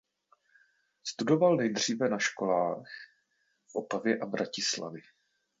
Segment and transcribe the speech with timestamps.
[1.03, 2.87] Studoval nejdříve na školách
[3.71, 5.01] v Opavě a Vratislavi.